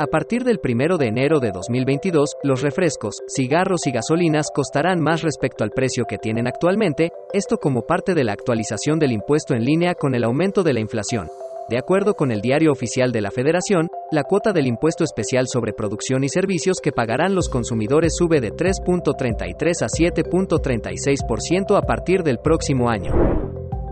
A 0.00 0.06
partir 0.06 0.44
del 0.44 0.58
1 0.64 0.96
de 0.96 1.08
enero 1.08 1.40
de 1.40 1.50
2022, 1.52 2.36
los 2.42 2.62
refrescos, 2.62 3.16
cigarros 3.28 3.86
y 3.86 3.90
gasolinas 3.90 4.46
costarán 4.50 4.98
más 4.98 5.20
respecto 5.20 5.62
al 5.62 5.72
precio 5.72 6.06
que 6.08 6.16
tienen 6.16 6.46
actualmente, 6.46 7.10
esto 7.34 7.58
como 7.58 7.82
parte 7.82 8.14
de 8.14 8.24
la 8.24 8.32
actualización 8.32 8.98
del 8.98 9.12
impuesto 9.12 9.52
en 9.52 9.66
línea 9.66 9.94
con 9.94 10.14
el 10.14 10.24
aumento 10.24 10.62
de 10.62 10.72
la 10.72 10.80
inflación. 10.80 11.28
De 11.68 11.76
acuerdo 11.76 12.14
con 12.14 12.32
el 12.32 12.40
Diario 12.40 12.72
Oficial 12.72 13.12
de 13.12 13.20
la 13.20 13.30
Federación, 13.30 13.88
la 14.10 14.24
cuota 14.24 14.54
del 14.54 14.66
impuesto 14.66 15.04
especial 15.04 15.48
sobre 15.48 15.74
producción 15.74 16.24
y 16.24 16.30
servicios 16.30 16.78
que 16.82 16.92
pagarán 16.92 17.34
los 17.34 17.50
consumidores 17.50 18.14
sube 18.16 18.40
de 18.40 18.52
3.33 18.52 19.82
a 19.82 19.86
7.36% 19.86 21.76
a 21.76 21.82
partir 21.82 22.22
del 22.22 22.38
próximo 22.38 22.88
año. 22.88 23.39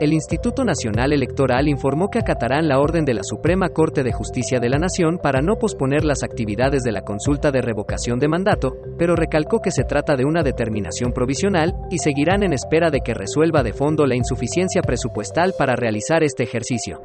El 0.00 0.12
Instituto 0.12 0.64
Nacional 0.64 1.12
Electoral 1.12 1.68
informó 1.68 2.08
que 2.08 2.18
acatarán 2.18 2.66
la 2.66 2.80
orden 2.80 3.04
de 3.04 3.14
la 3.14 3.22
Suprema 3.22 3.68
Corte 3.68 4.02
de 4.02 4.12
Justicia 4.12 4.58
de 4.58 4.68
la 4.68 4.78
Nación 4.78 5.18
para 5.22 5.40
no 5.40 5.54
posponer 5.54 6.04
las 6.04 6.24
actividades 6.24 6.82
de 6.82 6.90
la 6.90 7.02
consulta 7.02 7.52
de 7.52 7.62
revocación 7.62 8.18
de 8.18 8.26
mandato, 8.26 8.72
pero 8.98 9.14
recalcó 9.14 9.60
que 9.60 9.70
se 9.70 9.84
trata 9.84 10.16
de 10.16 10.24
una 10.24 10.42
determinación 10.42 11.12
provisional 11.12 11.74
y 11.90 11.98
seguirán 11.98 12.42
en 12.42 12.52
espera 12.52 12.90
de 12.90 13.02
que 13.04 13.14
resuelva 13.14 13.62
de 13.62 13.72
fondo 13.72 14.04
la 14.04 14.16
insuficiencia 14.16 14.82
presupuestal 14.82 15.54
para 15.56 15.76
realizar 15.76 16.24
este 16.24 16.42
ejercicio. 16.42 17.00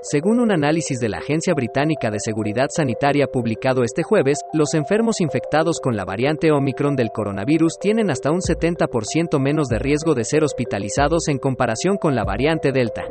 Según 0.00 0.38
un 0.38 0.52
análisis 0.52 1.00
de 1.00 1.08
la 1.08 1.18
Agencia 1.18 1.54
Británica 1.54 2.08
de 2.10 2.20
Seguridad 2.20 2.68
Sanitaria 2.70 3.26
publicado 3.26 3.82
este 3.82 4.04
jueves, 4.04 4.38
los 4.52 4.74
enfermos 4.74 5.20
infectados 5.20 5.80
con 5.80 5.96
la 5.96 6.04
variante 6.04 6.52
Omicron 6.52 6.94
del 6.94 7.10
coronavirus 7.10 7.78
tienen 7.80 8.08
hasta 8.08 8.30
un 8.30 8.38
70% 8.38 9.40
menos 9.40 9.66
de 9.66 9.80
riesgo 9.80 10.14
de 10.14 10.22
ser 10.22 10.44
hospitalizados 10.44 11.26
en 11.26 11.38
comparación 11.38 11.96
con 11.96 12.14
la 12.14 12.22
variante 12.22 12.70
Delta. 12.70 13.06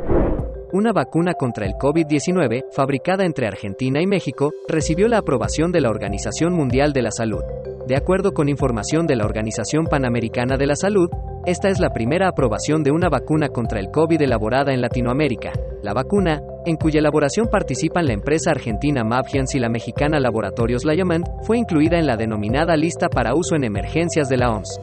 Una 0.71 0.93
vacuna 0.93 1.33
contra 1.33 1.65
el 1.65 1.73
COVID-19, 1.73 2.71
fabricada 2.71 3.25
entre 3.25 3.47
Argentina 3.47 4.01
y 4.01 4.07
México, 4.07 4.51
recibió 4.69 5.09
la 5.09 5.17
aprobación 5.17 5.73
de 5.73 5.81
la 5.81 5.89
Organización 5.89 6.53
Mundial 6.53 6.93
de 6.93 7.01
la 7.01 7.11
Salud. 7.11 7.43
De 7.85 7.97
acuerdo 7.97 8.33
con 8.33 8.47
información 8.47 9.07
de 9.07 9.17
la 9.17 9.25
Organización 9.25 9.87
Panamericana 9.87 10.55
de 10.55 10.67
la 10.67 10.75
Salud, 10.75 11.09
esta 11.47 11.69
es 11.69 11.79
la 11.79 11.91
primera 11.91 12.27
aprobación 12.27 12.83
de 12.83 12.91
una 12.91 13.07
vacuna 13.07 13.47
contra 13.47 13.79
el 13.79 13.89
COVID 13.89 14.21
elaborada 14.21 14.73
en 14.73 14.81
Latinoamérica. 14.81 15.53
La 15.81 15.93
vacuna, 15.93 16.41
en 16.65 16.75
cuya 16.75 16.99
elaboración 16.99 17.47
participan 17.49 18.05
la 18.05 18.11
empresa 18.11 18.51
argentina 18.51 19.05
Mabgians 19.05 19.55
y 19.55 19.59
la 19.59 19.69
mexicana 19.69 20.19
Laboratorios 20.19 20.83
Lyamant, 20.83 21.25
fue 21.43 21.57
incluida 21.57 21.99
en 21.99 22.05
la 22.05 22.17
denominada 22.17 22.75
lista 22.75 23.07
para 23.07 23.33
uso 23.33 23.55
en 23.55 23.63
emergencias 23.63 24.27
de 24.27 24.35
la 24.35 24.51
OMS. 24.51 24.81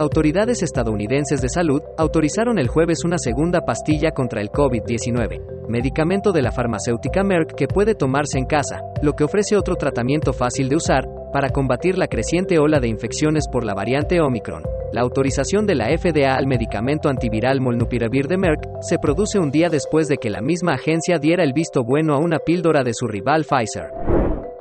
Autoridades 0.00 0.64
estadounidenses 0.64 1.40
de 1.40 1.48
salud 1.48 1.80
autorizaron 1.96 2.58
el 2.58 2.66
jueves 2.66 3.04
una 3.04 3.16
segunda 3.16 3.60
pastilla 3.60 4.10
contra 4.10 4.40
el 4.40 4.50
COVID-19, 4.50 5.68
medicamento 5.68 6.32
de 6.32 6.42
la 6.42 6.50
farmacéutica 6.50 7.22
Merck 7.22 7.54
que 7.54 7.68
puede 7.68 7.94
tomarse 7.94 8.36
en 8.36 8.46
casa, 8.46 8.80
lo 9.00 9.12
que 9.12 9.22
ofrece 9.22 9.56
otro 9.56 9.76
tratamiento 9.76 10.32
fácil 10.32 10.68
de 10.68 10.74
usar 10.74 11.04
para 11.32 11.50
combatir 11.50 11.96
la 11.98 12.08
creciente 12.08 12.58
ola 12.58 12.80
de 12.80 12.88
infecciones 12.88 13.46
por 13.46 13.64
la 13.64 13.74
variante 13.74 14.20
Omicron. 14.20 14.64
La 14.94 15.00
autorización 15.00 15.66
de 15.66 15.74
la 15.74 15.86
FDA 15.86 16.36
al 16.36 16.46
medicamento 16.46 17.08
antiviral 17.08 17.60
Molnupiravir 17.60 18.28
de 18.28 18.36
Merck 18.36 18.62
se 18.80 19.00
produce 19.00 19.40
un 19.40 19.50
día 19.50 19.68
después 19.68 20.06
de 20.06 20.18
que 20.18 20.30
la 20.30 20.40
misma 20.40 20.74
agencia 20.74 21.18
diera 21.18 21.42
el 21.42 21.52
visto 21.52 21.82
bueno 21.82 22.14
a 22.14 22.18
una 22.18 22.38
píldora 22.38 22.84
de 22.84 22.94
su 22.94 23.08
rival 23.08 23.44
Pfizer. 23.44 23.90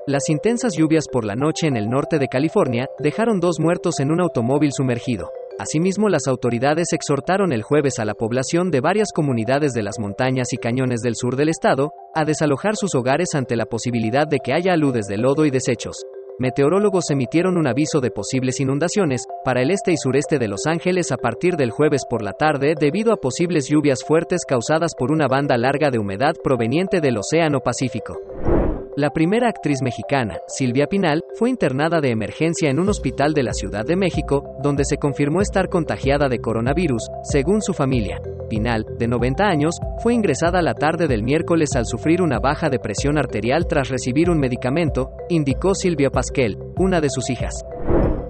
Las 0.07 0.29
intensas 0.29 0.73
lluvias 0.75 1.05
por 1.07 1.23
la 1.23 1.35
noche 1.35 1.67
en 1.67 1.77
el 1.77 1.87
norte 1.87 2.17
de 2.17 2.29
California 2.29 2.87
dejaron 2.97 3.39
dos 3.39 3.59
muertos 3.59 3.99
en 3.99 4.09
un 4.09 4.21
automóvil 4.21 4.71
sumergido. 4.73 5.29
Asimismo, 5.59 6.09
las 6.09 6.25
autoridades 6.25 6.93
exhortaron 6.93 7.53
el 7.53 7.61
jueves 7.61 7.99
a 7.99 8.05
la 8.05 8.15
población 8.15 8.71
de 8.71 8.81
varias 8.81 9.11
comunidades 9.13 9.73
de 9.73 9.83
las 9.83 9.99
montañas 9.99 10.51
y 10.51 10.57
cañones 10.57 11.01
del 11.01 11.15
sur 11.15 11.35
del 11.35 11.49
estado 11.49 11.91
a 12.15 12.25
desalojar 12.25 12.75
sus 12.75 12.95
hogares 12.95 13.35
ante 13.35 13.55
la 13.55 13.67
posibilidad 13.67 14.25
de 14.27 14.39
que 14.43 14.53
haya 14.53 14.73
aludes 14.73 15.05
de 15.05 15.17
lodo 15.17 15.45
y 15.45 15.51
desechos 15.51 16.03
meteorólogos 16.39 17.09
emitieron 17.11 17.57
un 17.57 17.67
aviso 17.67 18.01
de 18.01 18.11
posibles 18.11 18.59
inundaciones 18.59 19.25
para 19.43 19.61
el 19.61 19.71
este 19.71 19.91
y 19.91 19.97
sureste 19.97 20.39
de 20.39 20.47
Los 20.47 20.65
Ángeles 20.65 21.11
a 21.11 21.17
partir 21.17 21.55
del 21.55 21.71
jueves 21.71 22.03
por 22.09 22.21
la 22.21 22.33
tarde 22.33 22.75
debido 22.79 23.13
a 23.13 23.17
posibles 23.17 23.67
lluvias 23.69 24.03
fuertes 24.03 24.45
causadas 24.47 24.95
por 24.95 25.11
una 25.11 25.27
banda 25.27 25.57
larga 25.57 25.89
de 25.91 25.99
humedad 25.99 26.33
proveniente 26.43 27.01
del 27.01 27.17
Océano 27.17 27.59
Pacífico. 27.59 28.17
La 28.95 29.09
primera 29.09 29.49
actriz 29.49 29.81
mexicana, 29.81 30.37
Silvia 30.47 30.85
Pinal, 30.85 31.23
fue 31.33 31.49
internada 31.49 31.99
de 31.99 32.11
emergencia 32.11 32.69
en 32.69 32.79
un 32.79 32.89
hospital 32.89 33.33
de 33.33 33.41
la 33.41 33.53
Ciudad 33.53 33.83
de 33.83 33.95
México, 33.95 34.43
donde 34.61 34.85
se 34.85 34.97
confirmó 34.97 35.41
estar 35.41 35.67
contagiada 35.67 36.29
de 36.29 36.37
coronavirus, 36.37 37.07
según 37.23 37.63
su 37.63 37.73
familia. 37.73 38.21
Pinal, 38.51 38.85
de 38.99 39.07
90 39.07 39.43
años, 39.45 39.79
fue 39.99 40.13
ingresada 40.13 40.61
la 40.61 40.73
tarde 40.73 41.07
del 41.07 41.23
miércoles 41.23 41.75
al 41.75 41.85
sufrir 41.85 42.21
una 42.21 42.39
baja 42.39 42.69
de 42.69 42.79
presión 42.79 43.17
arterial 43.17 43.67
tras 43.67 43.89
recibir 43.89 44.29
un 44.29 44.39
medicamento, 44.39 45.11
indicó 45.29 45.75
Silvia 45.75 46.09
Pasquel, 46.09 46.57
una 46.77 46.99
de 47.01 47.09
sus 47.09 47.29
hijas. 47.29 47.53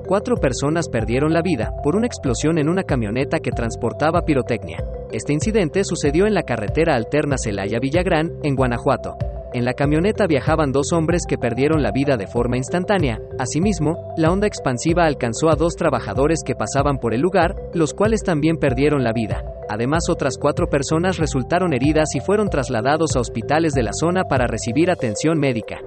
Cuatro 0.05 0.35
personas 0.35 0.89
perdieron 0.89 1.33
la 1.33 1.41
vida 1.41 1.71
por 1.81 1.95
una 1.95 2.07
explosión 2.07 2.57
en 2.57 2.67
una 2.67 2.83
camioneta 2.83 3.39
que 3.39 3.51
transportaba 3.51 4.25
pirotecnia. 4.25 4.83
Este 5.11 5.31
incidente 5.31 5.83
sucedió 5.83 6.27
en 6.27 6.33
la 6.33 6.43
carretera 6.43 6.95
alterna 6.95 7.37
Celaya-Villagrán, 7.37 8.31
en 8.43 8.55
Guanajuato. 8.55 9.15
En 9.53 9.65
la 9.65 9.73
camioneta 9.73 10.25
viajaban 10.25 10.71
dos 10.71 10.91
hombres 10.93 11.23
que 11.27 11.37
perdieron 11.37 11.83
la 11.83 11.91
vida 11.91 12.17
de 12.17 12.27
forma 12.27 12.57
instantánea. 12.57 13.19
Asimismo, 13.37 14.13
la 14.17 14.31
onda 14.31 14.47
expansiva 14.47 15.05
alcanzó 15.05 15.49
a 15.49 15.55
dos 15.55 15.75
trabajadores 15.75 16.39
que 16.43 16.55
pasaban 16.55 16.97
por 16.97 17.13
el 17.13 17.21
lugar, 17.21 17.55
los 17.73 17.93
cuales 17.93 18.23
también 18.23 18.57
perdieron 18.57 19.03
la 19.03 19.13
vida. 19.13 19.43
Además, 19.69 20.09
otras 20.09 20.37
cuatro 20.37 20.67
personas 20.67 21.17
resultaron 21.17 21.73
heridas 21.73 22.15
y 22.15 22.19
fueron 22.19 22.49
trasladados 22.49 23.15
a 23.15 23.19
hospitales 23.19 23.73
de 23.73 23.83
la 23.83 23.91
zona 23.93 24.23
para 24.23 24.47
recibir 24.47 24.91
atención 24.91 25.39
médica. 25.39 25.79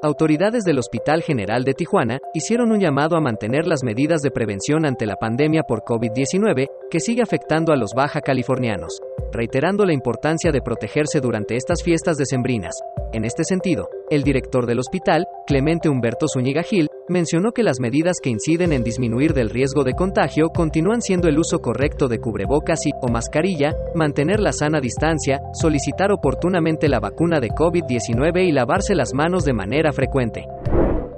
Autoridades 0.00 0.62
del 0.62 0.78
Hospital 0.78 1.22
General 1.22 1.64
de 1.64 1.74
Tijuana 1.74 2.20
hicieron 2.32 2.70
un 2.70 2.78
llamado 2.78 3.16
a 3.16 3.20
mantener 3.20 3.66
las 3.66 3.82
medidas 3.82 4.20
de 4.22 4.30
prevención 4.30 4.86
ante 4.86 5.06
la 5.06 5.16
pandemia 5.16 5.64
por 5.64 5.82
COVID-19, 5.82 6.68
que 6.88 7.00
sigue 7.00 7.20
afectando 7.20 7.72
a 7.72 7.76
los 7.76 7.94
baja 7.96 8.20
californianos, 8.20 9.00
reiterando 9.32 9.84
la 9.84 9.92
importancia 9.92 10.52
de 10.52 10.62
protegerse 10.62 11.20
durante 11.20 11.56
estas 11.56 11.82
fiestas 11.82 12.16
decembrinas. 12.16 12.76
En 13.12 13.24
este 13.24 13.42
sentido, 13.42 13.88
el 14.08 14.22
director 14.22 14.66
del 14.66 14.78
hospital, 14.78 15.26
Clemente 15.48 15.88
Humberto 15.88 16.26
Zúñiga 16.32 16.62
Gil, 16.62 16.88
mencionó 17.08 17.52
que 17.52 17.62
las 17.62 17.80
medidas 17.80 18.16
que 18.22 18.30
inciden 18.30 18.72
en 18.72 18.82
disminuir 18.82 19.34
del 19.34 19.50
riesgo 19.50 19.84
de 19.84 19.94
contagio 19.94 20.48
continúan 20.48 21.02
siendo 21.02 21.28
el 21.28 21.38
uso 21.38 21.60
correcto 21.60 22.08
de 22.08 22.18
cubrebocas 22.18 22.86
y 22.86 22.90
o 23.00 23.08
mascarilla, 23.08 23.74
mantener 23.94 24.40
la 24.40 24.52
sana 24.52 24.80
distancia, 24.80 25.40
solicitar 25.52 26.12
oportunamente 26.12 26.88
la 26.88 27.00
vacuna 27.00 27.40
de 27.40 27.50
COVID-19 27.50 28.46
y 28.46 28.52
lavarse 28.52 28.94
las 28.94 29.14
manos 29.14 29.44
de 29.44 29.52
manera 29.52 29.92
frecuente. 29.92 30.46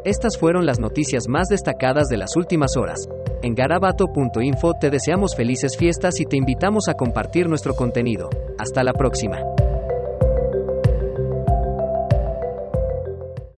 Estas 0.05 0.39
fueron 0.39 0.65
las 0.65 0.81
noticias 0.81 1.28
más 1.28 1.49
destacadas 1.49 2.09
de 2.09 2.17
las 2.17 2.34
últimas 2.37 2.77
horas. 2.77 3.07
En 3.43 3.55
garabato.info 3.55 4.75
te 4.81 4.91
deseamos 4.91 5.37
felices 5.37 5.77
fiestas 5.77 6.21
y 6.21 6.25
te 6.25 6.37
invitamos 6.37 6.89
a 6.89 6.95
compartir 6.95 7.49
nuestro 7.49 7.75
contenido. 7.75 8.31
Hasta 8.59 8.83
la 8.83 8.93
próxima. 8.93 9.39